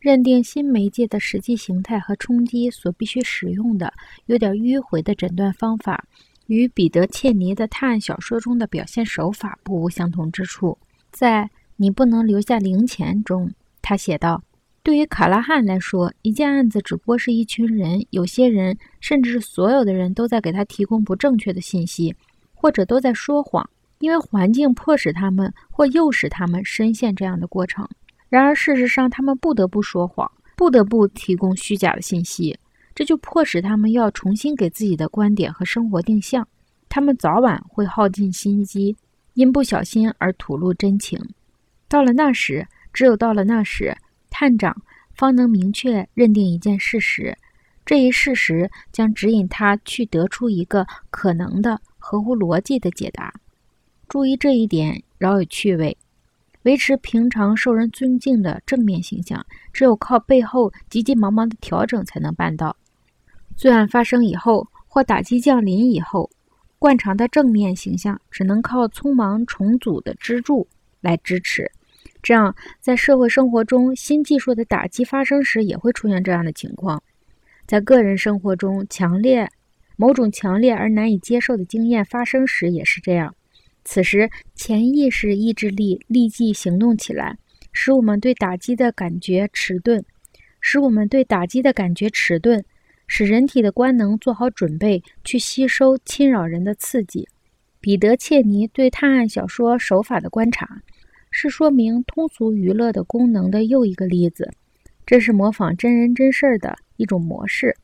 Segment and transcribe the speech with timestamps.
[0.00, 3.92] 认定新媒介的实际形态和冲击所必须使用的
[4.24, 6.02] 有点迂回的诊断方法，
[6.46, 10.78] 与彼得·切尼的探案小说中的表现手法不无相同之处。
[11.10, 11.42] 在
[11.76, 13.52] 《你不能留下零钱》中，
[13.82, 14.42] 他写道
[14.82, 22.16] ：“对于卡拉汉来说，一件案子只不过是一群人，有些人，甚至是所有的人都在给他提供不正确的信息，
[22.54, 27.86] 或者都在说谎，因为环境迫使他们或诱使他们深陷这样的过程。”
[28.30, 32.56] 然而，事实上，他们不得不说谎，不得不提供虚假的信息，
[32.94, 36.46] 这就迫使他们要重新给自己的观点和生活定向。
[36.88, 38.96] 他们早晚会耗尽心机，
[39.34, 41.20] 因不小心而吐露真情。
[41.88, 43.96] 到了那时，只有到了那时，
[44.30, 44.80] 探长
[45.12, 47.36] 方能明确认定一件事实，
[47.84, 53.34] 这一事实将指引他去得出一个可能的、合乎逻辑的解答。
[54.08, 55.96] 注意这一点，饶有趣味。
[56.64, 62.76] 维持平常受人尊敬的正面形象，只有靠背后急急忙忙的调整才能办到。
[63.56, 66.28] 罪案发生以后，或打击降临以后，
[66.78, 70.66] 惯常的正面形象只能靠匆忙重组的支柱
[71.00, 71.70] 来支持。
[72.22, 77.02] 这样，在社会生活中，新技术的打击发生时，也会出现这样的情况。
[77.66, 79.48] 在个人生活中，强烈
[79.96, 83.34] 某种强烈而难以接受的经验发生时，也是这样。
[83.92, 87.36] 此时，潜意识意志力立即行动起来，
[87.72, 90.04] 使我们对打击的感觉迟钝，
[90.60, 92.64] 使我们对打击的感觉迟钝，
[93.08, 97.26] 使人体的官能做好准备去吸收侵扰人的刺激。
[97.80, 100.82] 彼得·切尼对探案小说手法的观察，
[101.32, 104.52] 是说明通俗娱乐的功能的又一个例子。
[105.04, 107.76] 这是模仿真人真事儿的一种模式。